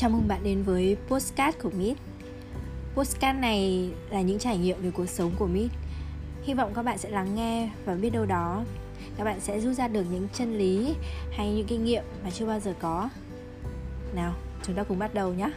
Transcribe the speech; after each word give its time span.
Chào 0.00 0.10
mừng 0.10 0.28
bạn 0.28 0.40
đến 0.42 0.62
với 0.62 0.96
Postcard 1.08 1.58
của 1.58 1.70
Mít 1.70 1.96
Postcard 2.94 3.38
này 3.38 3.90
là 4.10 4.20
những 4.20 4.38
trải 4.38 4.58
nghiệm 4.58 4.82
về 4.82 4.90
cuộc 4.90 5.06
sống 5.06 5.32
của 5.38 5.46
Mít 5.46 5.70
Hy 6.42 6.54
vọng 6.54 6.72
các 6.74 6.82
bạn 6.82 6.98
sẽ 6.98 7.10
lắng 7.10 7.34
nghe 7.34 7.70
và 7.84 7.94
biết 7.94 8.10
đâu 8.10 8.26
đó 8.26 8.64
Các 9.16 9.24
bạn 9.24 9.40
sẽ 9.40 9.60
rút 9.60 9.76
ra 9.76 9.88
được 9.88 10.04
những 10.12 10.28
chân 10.34 10.58
lý 10.58 10.94
hay 11.32 11.52
những 11.52 11.66
kinh 11.66 11.84
nghiệm 11.84 12.04
mà 12.24 12.30
chưa 12.30 12.46
bao 12.46 12.60
giờ 12.60 12.74
có. 12.80 13.08
Nào, 14.14 14.34
chúng 14.62 14.76
ta 14.76 14.82
cùng 14.82 14.98
bắt 14.98 15.14
đầu 15.14 15.34
nhé 15.34 15.50